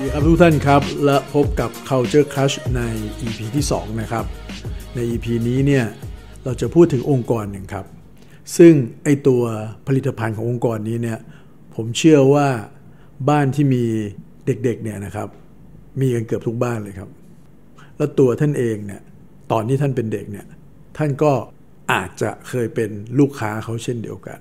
[0.00, 2.82] วัสดีครับทุกท่านครับ และพบกับ Culture Crush ใน
[3.22, 4.24] EP ที่ 2 นะครับ
[4.94, 5.84] ใน EP นี้เนี่ย
[6.44, 7.86] เราจะพูดถึงองค์กรหนึ่งครับ
[8.56, 8.72] ซึ่ง
[9.04, 9.42] ไอตัว
[9.86, 11.18] ผลิตภัณฑ์ขององค์กรนี้เนี่ย
[11.74, 12.48] ผมเชื่อว่า
[13.28, 13.84] บ้านที่มี
[14.46, 15.28] เด็กๆเนี่ยนะครับ
[16.00, 17.10] มีกันเกือบทุกบ้านเลยครับ
[17.96, 19.00] แล้วตัวท่านเองเนี่ย
[19.52, 20.46] ตอนที่ท่านเป็นเด็กเนี่ย
[20.96, 21.32] ท่านก็
[21.92, 24.38] อาจจะเคยเป็นลูกค้าเขาเช่นเดียวกัน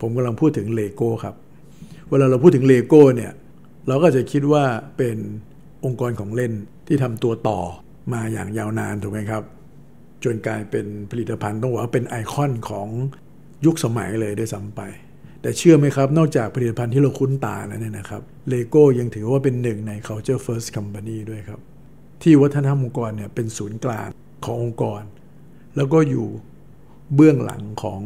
[0.00, 1.34] ผมกำลังพูดถึงเลโก้ครับ
[2.10, 3.32] เวลาเราพูดถึงเลโก้เนี่ย
[3.88, 4.64] เราก็จะคิดว่า
[4.96, 5.16] เป็น
[5.84, 6.52] องค์กรของเล่น
[6.86, 7.60] ที่ทำตัวต่อ
[8.12, 9.42] มาอย่างยาวนานถูกไหมครับ
[10.24, 12.88] จนกลายเป็นผลิตภัณฑ์ต้องบอกว่าเป็นไอคอนของ
[13.66, 14.80] ยุคสมัยเลยได้ซ้ำไป
[15.42, 21.60] แต่เชื่อไหมครับ นอกจากผลิตภัณฑ์ที่เราคุ้นตาแล้วเนี่ยนะครับเลโก้ยังถือว่าเป็นหนึ่งใน culture first company ด้วยครับ
[22.22, 24.08] ที่วัฒนธรรมองค์กรเนี่ยเป็นศูนย์กลาง
[24.44, 25.02] ขององค์กร
[25.76, 26.26] แล้วก็อยู่
[27.14, 28.00] เบื้องหลังของ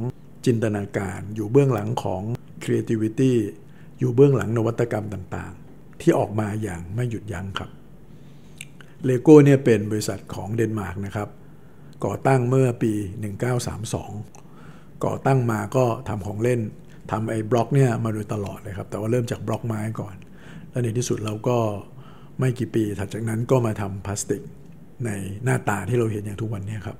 [0.47, 2.23] จินตนาการ อยู่เบื้องหลังของ
[2.63, 3.33] creativity
[3.99, 5.53] อยู่เบื้องหลังนวัตกรรมต่าง
[6.03, 7.71] ที่ออกมาอย่างไม่หยุดยั้งครับ
[9.05, 11.29] เลโก้เนี่ยเป็นบริษัทของเดนมาร์กนะครับ
[12.05, 12.93] ก่อตั้งเมื่อปี
[14.19, 16.61] 1932 ก่อตั้งมาก็ทำของเล่น
[17.11, 20.15] ทำไอ้บล็อกเนี่ยมาโดยตลอดเลยครับ แต่ว่าเริ่มจากบล็อกไม้ก่อน
[20.71, 21.59] แล้วในที่สุดเราก็
[22.39, 24.43] ไม่กี่ปีถัดจากนั้นก็มาทำพลาสติก
[25.05, 25.11] ใน
[25.45, 26.97] หน้าตาที่เราเห็นอย่างทุกวันนี้ครับ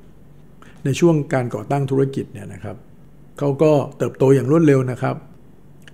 [0.85, 2.77] ในช่วงการก่อตั้งธุรกิจเนี่ยนะครับ
[3.39, 5.17] เขาก็เติบโตอย่างรวดเร็วนะครับ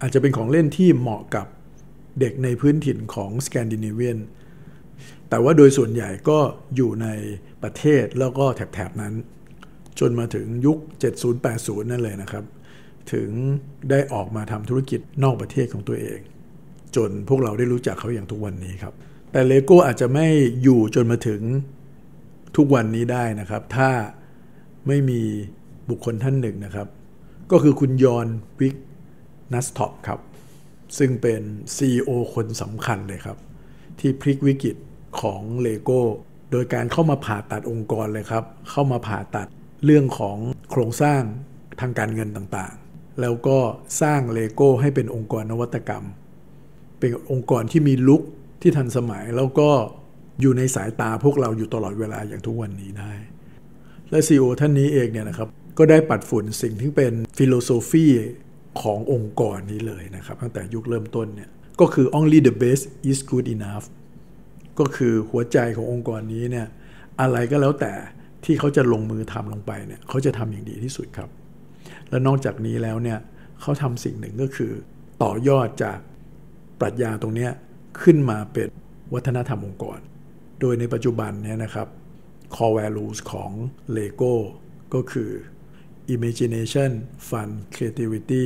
[0.00, 1.46] อาจจะเป็นของเล่นที่เหมาะกับ
[2.20, 4.18] เด็กในพื้นถิ่นของสแกนดิเนเวียน
[5.28, 6.38] แต่ว่าโดยส่วนใหญ่ก็
[6.76, 7.08] อยู่ใน
[7.62, 9.14] ประเทศแล้วก็แถบๆนั้น
[10.00, 10.78] จนมาถึงยุค
[11.34, 12.44] 70-80 นั่นเลยนะครับ
[13.12, 13.28] ถึง
[13.90, 16.18] ได้ออกมาทำธุรกิจนอกประเทศของตัวเอง
[16.96, 18.94] จนพวกเราได้รู้จักเขาอย่างทุกวันนี้ครับ
[19.32, 20.26] แต่เลโก้อาจจะไม่
[20.62, 21.40] อยู่จนมาถึง
[22.56, 23.90] ทุกวันนี้ได้นะครับ ถ้า
[24.86, 25.20] ไม่มี
[25.88, 26.88] บุคคลท่านหนึ่งนะครับ
[27.50, 28.26] ก็คือคุณ Jørgen
[28.60, 30.18] Vig Knudstorp ครับ
[30.98, 31.42] ซึ่งเป็น
[31.76, 33.38] CEO คนสำคัญเลยครับ
[34.00, 34.76] ที่พลิกวิกฤต
[35.20, 36.00] ของเลโก้
[36.50, 39.46] โดยการเข้ามาผ่าตัดองค์กรเลยครับ เข้ามาผ่าตัด
[39.84, 40.38] เรื่องของ
[40.70, 41.22] โครงสร้าง
[41.80, 43.58] ทางการเงินต่างๆ แล้วก็
[44.02, 46.04] สร้างเลโก้ให้เป็นองค์กรนวัตกรรม
[47.00, 48.22] เป็นองค์กรที่มีลุก
[48.62, 49.70] ที่ทันสมัยแล้วก็
[50.40, 53.12] อยู่ในสายตาพวกเราอยู่ตลอดเวลาอย่างทุกวันนี้ได้
[54.10, 58.06] และซีอท่านนี้เองเนี่ยนะครับ ก็ได้ปัดฝุ่นสิ่งที่เป็นฟิโลโซฟี
[58.82, 63.86] ขององค์กรนี้เลยนะครับ ตั้งแต่ยุคเริ่มต้นเนี่ยก็คือ only the best is good enough
[64.78, 66.66] ก็คือหัวใจขององค์กรนี้เนี่ย
[67.20, 67.92] อะไรก็แล้วแต่
[68.44, 71.30] ที่เขาจะลงมือทำลงไปเนี่ยเขาจะทำอย่างดีที่สุดครับ
[72.08, 73.18] และนอกจากนี้แล้วเนี่ย
[73.60, 74.72] เขาทำสิ่งหนึ่งก็คือ
[75.22, 75.98] ต่อยอดจาก
[76.80, 77.48] ปรัชญาตรงนี้
[78.02, 78.68] ขึ้นมาเป็น
[79.14, 79.98] วัฒนธรรมองค์กร
[80.60, 81.88] โดยในปัจจุบันเนี่ยนะครับ
[82.54, 83.50] core values ของ
[83.96, 84.34] Lego
[84.94, 85.30] ก็คือ
[86.14, 86.90] imagination
[87.28, 88.44] fun creativity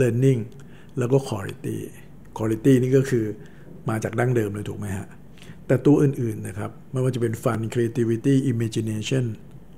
[0.00, 0.40] learning
[0.98, 1.76] แล้วก็ quality
[2.36, 3.24] quality นี่ก็คือ
[3.88, 5.08] มาจากดั้งเดิมเลยถูกไหมฮะ
[5.66, 9.24] แต่ตัวอื่นๆนะครับ ไม่ว่าจะเป็น fun creativity imagination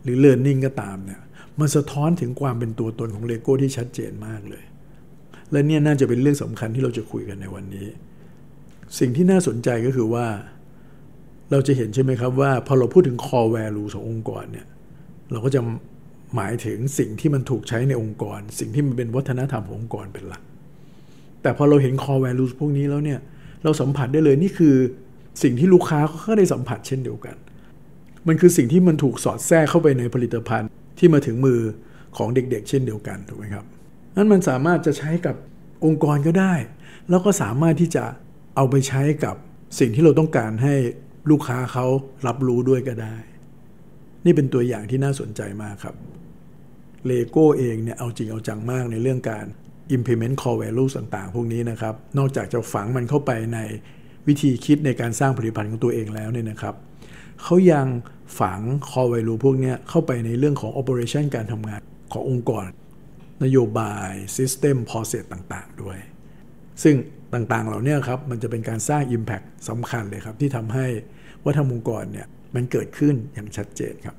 [0.03, 1.21] หรือ learning ก็ตามเนี่ย
[1.61, 4.65] มันสะท้อนถึงความเป็นตัวตนของเลโก้ที่ชัดเจนมากเลย
[5.53, 7.87] และเนี่ยน่าจะเป็นเรื่องสำคัญที่เราจะคุยกันในวันนี้
[8.99, 10.27] สิ่งที่น่าสนใจก็คือว่า
[11.51, 14.67] เราจะเห็นใช่ไหมครับว่าพอเราพูดถึง core value ขององค์กรเนี่ย
[15.31, 15.61] เราก็จะ
[16.37, 20.43] หมายถึงสิ่งที่มันถูกใช้ในองค์กร สิ่งที่มันเป็นวัฒนธรรมขององค์กรเป็นหลัก
[21.43, 23.21] แต่พอเราเห็น core values พวกนี้แล้วเนี่ย
[23.65, 24.77] เราสัมผัสได้เลยนี่คือ
[25.43, 27.37] สิ่งที่ลูกค้าเขาก็ได้สัมผัสเช่นเดียวกัน
[28.29, 31.61] มันคือสิ่งที่มันถูกสอดแทรกเข้าไปในผลิตภัณฑ์ที่มาถึงมือ
[32.17, 33.65] ของเด็กๆ เช่นเดียวกันถูกไหมครับ
[34.17, 35.37] นั้นมันสามารถจะใช้กับ
[35.85, 36.55] องค์กรก็ได้
[37.11, 38.05] แล้วก็สามารถที่จะ
[38.57, 39.37] เอาไปใช้กับ
[39.79, 40.75] สิ่งที่เราต้องการให้
[41.31, 41.87] ลูกค้าเขา
[42.27, 43.17] รับรู้ด้วยก็ได้
[44.25, 45.95] นี่เป็นตัวอย่างที่น่าสนใจมากครับ
[47.07, 49.45] เลโก้เองเนี่ยเอาจริงเอาจังมากในเรื่องการ
[49.97, 53.59] implement core value ต่างๆ พวกนี้นะครับ นอกจากจะฝังมันเข้าไปใน
[54.29, 56.75] วิธีคิดในการสร้างผลิตภัณฑ์ของตัวเองแล้วเนี่ยนะครับ
[57.43, 57.87] เขายัง
[58.41, 61.81] ฝัง core value พวกนี้เข้าไปในเรื่องของ operation การทำงาน
[62.13, 62.65] ขององค์กร
[63.45, 65.99] นโยบาย system process ต่างๆ ด้วย
[66.83, 66.97] ซึ่ง
[67.35, 70.87] ต่างๆ เหล่านี้ครับมันจะเป็นการสร้าง impact สำคัญเลยครับ ที่ทำให้
[71.45, 74.17] วัฒนธรรมองค์กรเนี่ยมันเกิดขึ้นอย่างชัดเจนครับ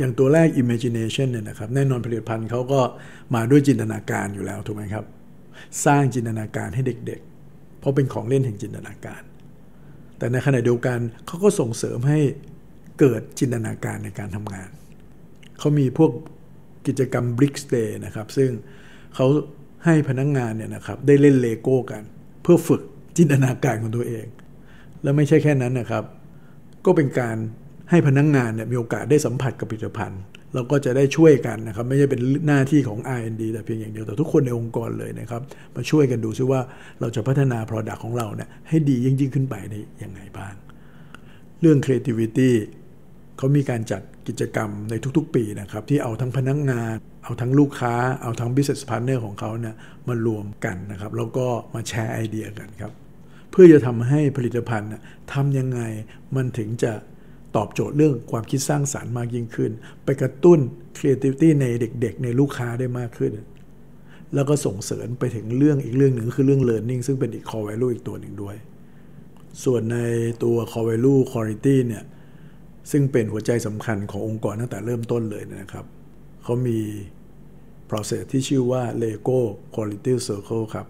[0.00, 2.80] อย่างตัวแรก imagination เนี่ยนะครับแน่นอนผลิตภัณฑ์เขาก็
[3.34, 5.04] มาด้วยจินตนาการอยู่แล้วถูกไหมครับ
[5.84, 9.22] สร้างจินตนาการให้เด็กๆ เพราะเป็นของเล่นแห่งจินตนาการ
[10.18, 12.20] แต่ในขณะเดียวกันเขาก็ส่งเสริมให้
[12.98, 14.70] เกิดจินตนาการในการทำงาน
[15.58, 16.10] เขามีพวก
[16.86, 18.50] กิจกรรม Brick Day นะครับ ซึ่ง
[19.14, 19.26] เขา
[19.84, 22.02] ให้พนักงงานเนี่ยนะครับได้เล่นเลโก้กัน
[22.42, 22.82] เพื่อฝึก
[23.16, 24.26] จินตนาการของตัวเอง
[25.02, 26.04] แล้วไม่ใช่แค่นั้นนะครับ
[26.84, 27.36] ก็เป็นการ
[27.90, 30.22] ให้พนักงงานเนี่ยมีโอกาสได้สัมผัสกับผลิตภัณฑ์
[30.54, 35.42] เราก็จะได้ช่วยกันนะครับ ไม่ใช่เป็นหน้าที่ของ R&D แต่เพียงอย่างเดียวแต่ทุกคนในองค์กรเลยนะครับ
[35.76, 36.60] มาช่วยกันดูซิว่า
[37.00, 40.54] เราจะพัฒนา Product ของเราเนี่ยให้ดียิ่งยิ่งขึ้นไปในยังไงบ้าง
[41.60, 42.50] เรื่อง creativity
[43.36, 46.94] เขามีการจัดกิจกรรมในทุกๆ ปีนะครับ ที่เอาทั้งพนักงงาน
[47.24, 49.74] เอาทั้งลูกค้า เอาทั้ง business partner ของเขาเนี่ย
[50.08, 52.92] มารวมกันนะครับ แล้วก็มาแชร์ไอเดียกันครับ
[53.50, 54.88] เพื่อจะทำให้ผลิตภัณฑ์
[55.32, 55.80] ทำยังไง
[56.36, 56.92] มันถึงจะ
[57.56, 59.70] ตอบโจทย์เรื่องความคิดสร้างสารรค์มากยิ่งขึ้น
[60.04, 60.58] ไปกระตุ้น
[60.96, 63.32] creativity ในเด็ก ๆ ในลูกค้าได้มากขึ้น
[64.34, 68.56] แล้วก็ส่งเสริมไปถึงเรื่องอีกเรื่องหนึ่งคือเรื่อง learning ซึ่งเป็นอีก core value อีกตัวหนึ่งด้วย
[69.64, 69.98] ส่วนใน
[70.44, 72.04] ตัว core value quality เนี่ย
[72.90, 75.84] ซึ่งเป็นหัวใจสำคัญขององค์กรตั้งแต่เริ่มต้นเลยนะครับ
[76.42, 76.78] เขามี
[77.90, 79.40] process ที่ชื่อว่า Lego
[79.74, 80.86] Quality Circle ครับ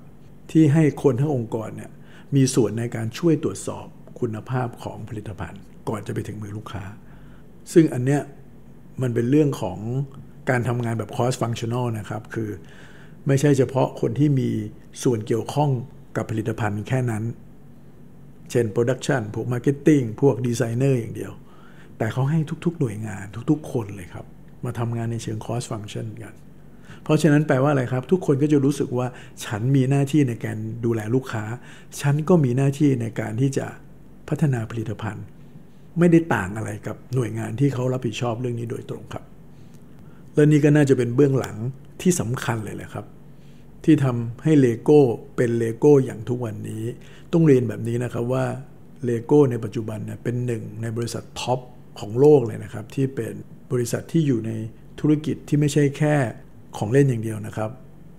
[0.50, 1.90] ที่ให้คนทั้งองค์กรเนี่ย
[2.34, 3.86] มีส่วนในการช่วยตรวจสอบ
[4.20, 6.84] คุณภาพของผลิตภัณฑ์ ก่อนจะไปถึงมือลูกค้า
[7.72, 8.20] ซึ่งอันเนี้ย
[9.02, 9.78] มันเป็นเรื่องของ
[10.50, 12.50] การทำงานแบบ cross functional นะครับ คือ
[13.26, 14.50] ไม่ใช่เฉพาะคนที่มี
[15.02, 15.70] ส่วนเกี่ยวข้อง
[16.16, 17.24] กับผลิตภัณฑ์แค่นั้น
[18.50, 21.32] เช่น production พวก marketing พวกดีไซเนอร์อย่างเดียว
[21.98, 24.26] แต่เขาให้ทุก ๆ หน่วยงานทุก ๆ คนเลยครับ
[24.64, 26.34] มาทำงานในเชิง cross function กัน
[27.02, 29.06] เพราะฉะนั้นแปลว่าอะไรครับ ทุกคนก็จะรู้สึกว่า
[29.44, 31.44] ฉันมีหน้าที่ในการดูแลลูกค้า
[32.00, 33.66] ฉันก็มีหน้าที่ในการที่จะ
[34.28, 35.24] พัฒนาผลิตภัณฑ์
[36.00, 39.24] ไม่ได้ต่างอะไรกับหน่วยงานที่เขารับผิดชอบเรื่องนี้โดยตรงครับ
[40.34, 41.56] และนี่ก็น่าจะเป็นเบื้องหลัง
[42.02, 43.06] ที่สำคัญเลยแหละครับ
[43.84, 45.00] ที่ทำให้เลโก้
[45.36, 46.82] เป็นเลโก้อย่างทุกวันนี้
[47.32, 48.44] ต้องเรียนแบบนี้นะครับว่า
[49.04, 51.60] เลโก้ในปัจจุบันเนี่ยเป็นหนึ่งในบริษัท top
[51.98, 53.34] ของโลกเลยนะครับ ที่เป็น
[53.72, 54.52] บริษัทที่อยู่ใน
[55.00, 56.14] ธุรกิจที่ไม่ใช่แค่
[56.76, 57.70] ของเล่นอย่างเดียวนะครับ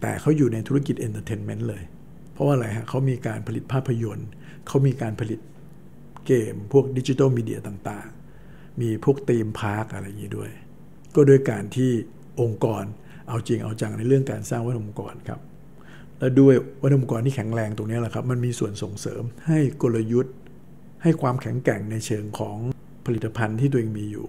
[0.01, 1.83] แต่เขาอยู่ในธุรกิจ entertainment เลย
[2.33, 4.27] เพราะว่าอะไรฮะเขามีการผลิตภาพยนตร์
[4.67, 5.39] เขามีการผลิต
[6.25, 10.51] เกม พวก digital media ต่างๆ มีพวก theme park อะไรอย่างนี้ด้วย
[11.15, 11.91] ก็ด้วยการที่
[12.41, 12.83] องค์กร
[13.27, 15.39] เอาจริงเอาจังในเรื่องการสร้างวัฒนธรรมองค์กรครับ
[16.19, 20.35] และด้วยวัฒนธรรมองค์กรที่แข็งแรงตรงนี้แหละครับ มันมีส่วนส่งเสริมให้กลยุทธ์
[21.03, 22.57] ให้ความแข็งแกร่งในเชิงของ
[23.05, 24.27] ผลิตภัณฑ์ที่ตัวเองมีอยู่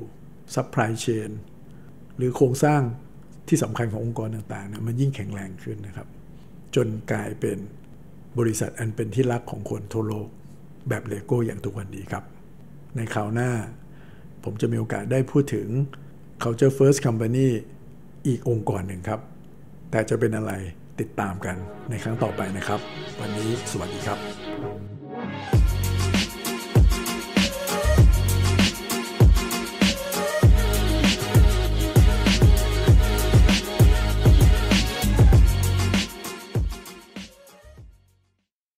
[0.54, 1.30] supply chain
[2.16, 2.80] หรือโครงสร้าง
[3.48, 6.08] ที่สำคัญขององค์กรต่างๆนะมันยิ่งแข็งแรงขึ้นนะครับ
[6.74, 7.58] จนกลายเป็น
[8.38, 10.28] บริษัทอันเป็นที่รักของคนทั่วโลก
[10.88, 12.24] แบบเลโก้อย่างทุกวันนี้ครับ
[12.96, 13.50] ในคราวหน้า
[14.44, 15.68] ผมจะมีโอกาสได้พูดถึง
[16.42, 17.48] Culture First Company
[18.26, 19.20] อีกองค์กรหนึ่งครับ
[19.90, 20.52] แต่จะเป็นอะไร
[21.00, 21.56] ติดตามกัน
[21.90, 22.80] ในครั้งต่อไปนะครับ
[23.20, 25.61] วันนี้สวัสดีครับ